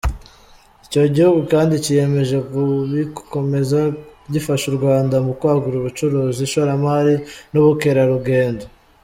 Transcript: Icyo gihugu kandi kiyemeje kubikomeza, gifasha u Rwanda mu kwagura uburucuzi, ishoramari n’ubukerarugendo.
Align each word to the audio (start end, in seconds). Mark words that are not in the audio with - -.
Icyo 0.85 1.03
gihugu 1.15 1.39
kandi 1.53 1.73
kiyemeje 1.83 2.37
kubikomeza, 2.49 3.79
gifasha 4.33 4.65
u 4.69 4.75
Rwanda 4.79 5.15
mu 5.25 5.31
kwagura 5.39 5.75
uburucuzi, 5.77 6.39
ishoramari 6.47 7.15
n’ubukerarugendo. 7.51 8.63